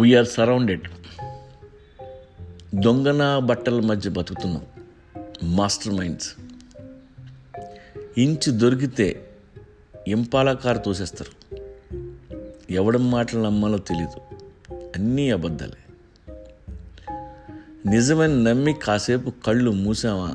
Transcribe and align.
We are 0.00 0.26
surrounded 0.26 0.88
దొంగన 2.74 3.38
బట్టల 3.38 3.80
మధ్య 3.80 4.10
బతుకుతున్నాం. 4.10 4.62
మాస్టర్ 5.42 5.94
మైండ్స్ 5.94 6.34
ఇంచు 8.18 8.52
దొరికితే 8.52 9.30
ఇంపాలకారు 10.08 10.78
తోసేస్తారు. 10.78 11.56
ఎవడం 12.70 13.10
మాటలు 13.10 13.40
నమ్మాలో 13.40 13.78
తెలీదు. 13.78 14.20
అన్నీ 14.74 15.30
అబద్ధాలే. 15.30 15.76
నిజమని 17.90 18.44
నమ్మి 18.44 18.72
కాసేపు 18.72 19.32
కళ్ళు 19.46 19.70
మూసామా? 19.70 20.34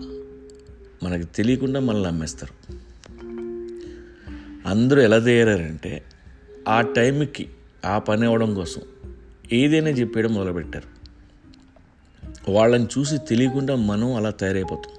మనకి 1.03 1.25
తెలియకుండా 1.25 1.79
మనల్ని 1.79 2.07
నమ్మేస్తారు. 2.07 2.73
అందరూ 4.67 5.01
ఎలా 5.01 5.19
తయారంటే 5.19 6.03
ఆ 6.67 6.81
టైంకి 6.81 7.49
ఆ 7.85 7.99
పని 7.99 8.25
అవ్వడం 8.25 8.53
కోసం 8.53 8.81
ఏదైనా 9.53 9.89
చెప్పేయడం 9.89 10.33
మొదలుపెట్టారు. 10.33 10.99
వాళ్ళని 12.51 12.85
చూసి 12.85 13.17
తెలియకుండా 13.17 13.75
మనం 13.75 14.13
అలా 14.13 14.29
తయారైపోతాం. 14.29 14.93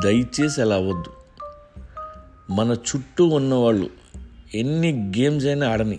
దయచేసి 0.00 0.60
అలా 0.60 0.74
అవ్వద్దు. 0.74 1.12
మన 2.52 2.72
చుట్టూ 2.72 3.26
ఉన్నవాళ్ళు 3.26 3.90
ఎన్ని 4.54 5.12
గేమ్స్ 5.18 5.46
అయినా 5.46 5.68
ఆడని 5.68 5.98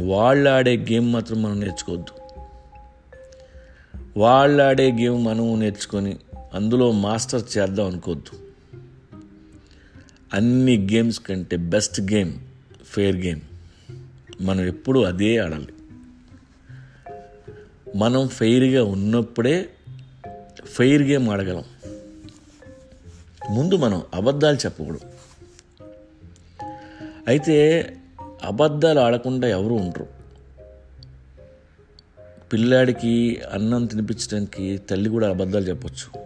వాళ్ళు 0.00 0.50
ఆడే 0.50 0.76
గేమ్ 0.76 1.12
మాత్రం 1.12 1.42
మనం 1.42 1.60
నేర్చుకోవద్దు. 1.60 2.22
వాళ్ళు 4.16 4.62
ఆడే 4.62 4.92
గేమ్ 4.92 5.24
మనం 5.24 5.60
నేర్చుకొని 5.60 6.18
అందులో 6.54 6.92
మాస్టర్ 6.92 7.58
చేద్దాం 7.58 7.86
అనుకోవద్దు. 7.86 8.38
అన్ని 10.34 10.88
గేమ్స్ 10.92 11.20
కంటే 11.20 11.56
బెస్ట్ 11.56 12.00
గేమ్ 12.00 12.32
ఫెయిర్ 12.84 13.16
గేమ్. 13.16 13.40
మనం 14.42 14.60
ఎప్పుడూ 14.60 15.04
అదే 15.04 15.38
ఆడాలి. 15.38 15.68
మనం 17.96 18.28
ఫెయిర్గా 18.28 18.84
ఉన్నప్పుడే 18.84 19.68
ఫెయిర్ 20.64 21.02
గేమ్ 21.02 21.28
ఆడగలం. 21.28 21.64
ముందు 23.50 23.76
మనం 23.76 24.02
అబద్ధాలు 24.14 24.56
చెప్పకూడదు. 24.56 25.00
అయితే 27.28 27.86
అబద్ధాలు 28.42 29.00
ఆడకుండా 29.00 29.48
ఎవరు 29.48 29.74
ఉండరు. 29.74 30.06
పిల్లాడికి 32.52 33.42
అన్నం 33.52 33.86
తినిపించడానికి 33.86 34.78
తల్లి 34.78 35.10
కూడా 35.10 35.30
అబద్ధాలు 35.30 35.64
చెప్పచ్చు. 35.64 36.24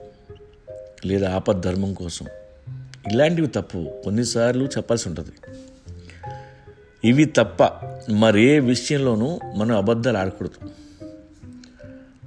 లేదా 1.07 1.35
ఆపద్ధర్మం 1.35 1.95
కోసం. 1.95 2.27
ఇలాంటివి 3.13 3.47
తప్పు. 3.47 4.03
కొన్నిసార్లు 4.05 4.65
చెప్పాల్సి 4.65 5.09
ఉంటుంది. 5.09 5.66
ఇవి 7.05 7.25
తప్ప 7.25 7.63
మరే 8.13 8.61
విషయంలోనూ 8.61 9.41
మనం 9.57 9.77
అబద్ధాలు 9.77 10.19
ఆడకూడదు. 10.19 10.71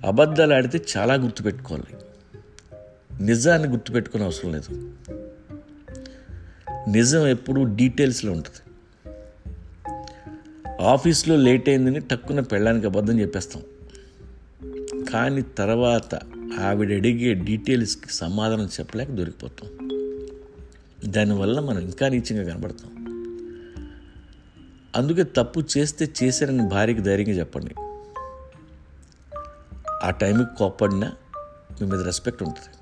అబద్ధాలు 0.05 0.53
ఆడితే 0.53 0.85
చాలా 0.97 1.13
గుర్తుపెట్టుకోవాలి. 1.13 1.97
నిజాన్ని 3.23 3.67
గుర్తుపెట్టుకునే 3.67 4.23
అవసరం 4.23 4.51
లేదు. 4.51 4.93
నిజం 6.89 7.27
ఎప్పుడూ 7.27 7.63
డీటెయిల్స్లో 7.63 8.31
ఉంటుంది. 8.31 8.71
ఆఫీస్లో 10.81 11.35
లేట్ 11.35 11.69
అయిందని 11.69 11.99
టక్కున 11.99 12.39
పెళ్ళానికి 12.39 12.85
అబద్ధం 12.85 13.19
చెప్పేస్తాం. 13.19 13.63
కానీ 15.13 15.41
తర్వాత 15.41 16.15
ఆవిడ 16.59 16.91
అడిగే 16.91 17.33
డీటెయిల్స్కి 17.33 18.13
సమాధానం 18.13 18.65
చెప్పలేక 18.65 19.09
దొరికిపోతాం. 19.09 19.89
దానివల్ల 21.05 21.59
మనం 21.59 21.79
ఇంకా 21.79 22.09
నీచంగా 22.09 22.53
కనబడతాం. 22.53 22.98
అందుకే 24.99 25.23
తప్పు 25.23 25.63
చేస్తే 25.77 26.09
చేశారని 26.23 26.67
భార్యకి 26.67 27.01
ధైర్యంగా 27.01 27.39
చెప్పండి. 27.39 27.75
ఆ 30.03 30.09
టైంకి 30.09 30.57
కోప్పడినా 30.57 31.13
మీ 31.81 31.87
మీద 31.87 32.01
రెస్పెక్ట్ 32.01 32.43
ఉంటుంది. 32.43 32.77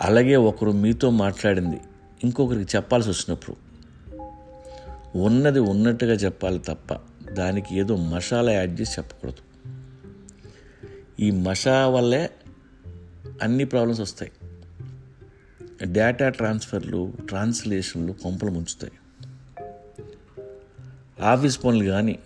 అలాగే 0.00 0.36
ఒకరు 0.36 0.72
మీతో 0.72 1.10
మాట్లాడింది 1.10 1.80
ఇంకొకరికి 2.24 2.76
చెప్పాల్సి 2.76 3.10
వచ్చినప్పుడు 3.10 3.56
ఉన్నది 5.18 5.58
ఉన్నట్టుగా 5.58 6.12
చెప్పాలి 6.12 6.58
తప్ప 6.58 6.94
దానికి 7.32 7.78
ఏదో 7.78 7.96
మసాలా 7.96 8.52
యాడ్ 8.52 8.80
చేసి 8.80 8.92
చెప్పకూడదు. 8.92 9.42
ఈ 11.20 11.30
మషా 11.30 11.86
వల్లే 11.86 12.30
అన్ని 13.42 13.64
ప్రాబ్లమ్స్ 13.64 14.00
వస్తాయి. 14.00 14.32
డేటా 15.84 16.28
ట్రాన్స్ఫర్లు 16.28 17.12
ట్రాన్స్లేషన్లు 17.28 18.12
కొంపలు 18.12 18.50
ముంచుతాయి. 18.50 18.92
ఆఫీస్ 21.22 21.64
పనులు 21.64 21.84
కానీ 21.84 22.18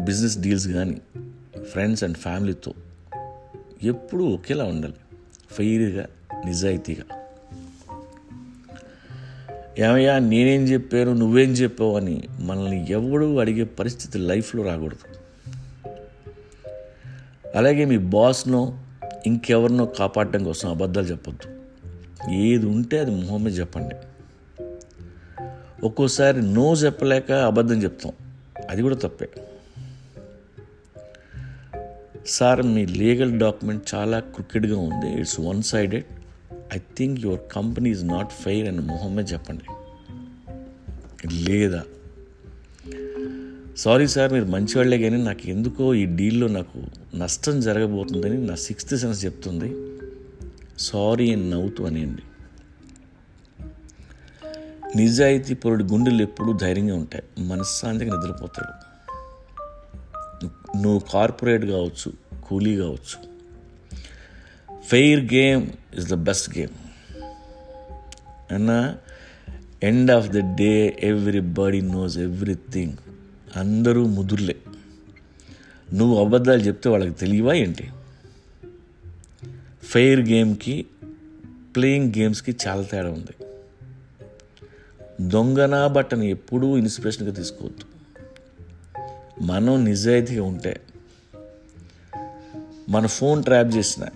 బిజినెస్ 0.00 0.38
డీల్స్ 0.38 0.68
కానీ 0.68 1.00
ఫ్రెండ్స్ 1.62 2.04
అండ్ 2.04 2.16
ఫ్యామిలీతో 2.16 2.74
ఎప్పుడూ 3.82 4.24
ఒకేలా 4.24 4.64
ఉండాలి. 4.64 4.94
ఫెయిర్గా 5.50 6.06
నిజాయితీగా. 6.44 7.04
ఏమయ్యా 9.78 10.18
నేనేం 10.18 10.64
చెప్పాను 10.64 11.12
నువ్వేం 11.12 11.50
చెప్పావు 11.50 11.96
అని 11.96 12.22
మనల్ని 12.40 12.92
ఎవడు 12.92 13.38
అడిగే 13.38 13.64
పరిస్థితి 13.64 14.18
లైఫ్లో 14.18 14.62
రాకూడదు. 14.62 15.20
అలాగే 17.56 17.84
మీ 17.84 17.98
బాస్నో 17.98 18.78
ఇంకెవరినో 19.26 19.86
కాపాడడం 19.86 20.44
కోసం 20.44 20.70
అబద్ధాలు 20.70 21.06
చెప్పొద్దు. 21.06 21.60
ఏది 22.32 22.66
ఉంటే 22.66 22.98
అది 22.98 23.10
మొహం 23.10 23.48
చెప్పండి. 23.48 23.94
ఒక్కోసారి 25.86 26.42
నో 26.42 26.74
చెప్పలేక 26.74 27.32
అబద్ధం 27.32 27.82
చెప్తాం. 27.82 28.12
అది 28.70 28.82
కూడా 28.82 28.96
తప్పే. 28.96 29.28
సార్ 32.26 32.62
మీ 32.62 32.86
లీగల్ 32.86 33.38
డాక్యుమెంట్ 33.38 33.94
చాలా 33.94 34.20
క్రికెట్గా 34.20 34.78
ఉంది. 34.78 35.20
It's 35.20 35.40
one 35.40 35.62
sided 35.62 36.04
I 36.74 36.78
think 36.96 37.20
your 37.20 37.40
company 37.52 37.90
is 37.90 38.06
not 38.06 38.32
fair 38.32 38.68
అని 38.68 38.80
మొహమ్మే 38.80 39.22
చెప్పండి. 39.22 39.64
లేదా? 41.32 41.84
సారీ 43.76 44.08
సార్ 44.08 44.32
మీరు 44.32 44.44
మంచివాళ్ళే 44.44 44.98
కానీ 44.98 45.24
నాకు 45.24 45.48
ఎందుకో 45.48 45.94
ఈ 45.94 46.06
డీల్లో 46.06 46.46
నాకు 46.46 46.82
నష్టం 47.16 47.60
జరగబోతుందని 47.60 48.46
నా 48.46 48.54
సిక్స్త్ 48.54 48.96
సెన్స్ 48.96 49.24
చెప్తుంది. 49.24 49.76
సారీ 50.78 51.32
అని 51.32 51.50
నవ్వుతూ 51.50 51.84
అనేయండి. 51.84 52.22
నిజాయితీ 54.96 55.54
పరుడి 55.54 55.84
గుండెలు 55.84 56.22
ఎప్పుడూ 56.22 56.52
ధైర్యంగా 56.52 56.94
ఉంటాయి. 56.94 57.24
మనశ్శాంతిగా 57.38 58.16
నిద్రపోతాడు 58.16 58.90
నువ్వు 60.82 61.02
కార్పొరేట్ 61.12 61.64
కావచ్చు 61.64 62.12
కూలీ 62.44 62.76
కావచ్చు. 62.76 63.30
Fair 64.84 65.34
game 65.34 65.70
is 65.94 66.06
the 66.06 66.14
best 66.14 66.58
game. 66.58 66.70
అన్న 68.54 68.96
end 69.82 70.10
of 70.10 70.28
the 70.28 70.56
day 70.56 71.00
everybody 71.40 71.80
knows 71.80 72.18
everything. 72.18 72.92
అందరూ 73.56 74.06
ముదుర్లే. 74.06 74.56
నువ్వు 75.94 76.24
అబద్ధాలు 76.24 76.60
చెప్తే 76.60 76.90
వాళ్ళకి 76.90 77.10
తెలియవా 77.10 77.54
ఏంటి? 77.54 77.90
ఫెయిర్ 79.82 80.20
గేమ్కి 80.20 80.86
ప్లేయింగ్ 81.76 82.12
గేమ్స్కి 82.18 82.56
చాలా 82.66 82.82
తేడా 82.82 83.10
ఉంది. 83.10 83.39
దొంగన 85.20 85.86
బట్టను 85.86 86.22
ఎప్పుడూ 86.22 86.76
ఇన్స్పిరేషన్గా 86.76 87.32
తీసుకోవద్దు. 87.32 87.84
మనం 89.42 89.84
నిజాయితీగా 89.84 90.42
ఉంటే 90.42 90.80
మన 92.88 93.06
ఫోన్ 93.06 93.44
ట్రాప్ 93.44 93.76
చేసిన 93.76 94.06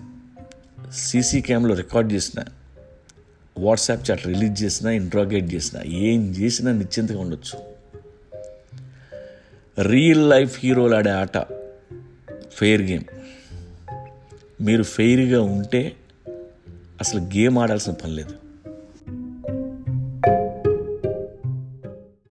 సీసీ 0.95 1.41
క్యామ్లో 1.41 1.75
రికార్డ్ 1.75 2.13
చేసిన 2.13 2.43
వాట్సాప్ 3.59 4.11
చాట్ 4.11 4.27
రిలీజ్ 4.27 4.63
చేసినా 4.63 4.91
ఇంట్రాగేట్ 4.91 5.53
చేసినా 5.53 5.83
ఏం 5.83 6.31
చేసినా 6.31 6.71
నిశ్చింతగా 6.71 7.19
ఉండొచ్చు. 7.19 7.59
రియల్ 9.81 10.29
లైఫ్ 10.29 10.59
హీరోలు 10.59 10.95
ఆడే 10.95 11.09
ఆట 11.09 11.37
ఫెయిర్ 12.53 12.81
గేమ్. 12.81 13.03
మీరు 14.61 14.83
ఫెయిర్గా 14.83 15.41
ఉంటే 15.41 15.95
అసలు 16.99 17.21
గేమ్ 17.21 17.57
ఆడాల్సిన 17.57 17.93
పని 17.93 18.13
లేదు. 18.13 18.44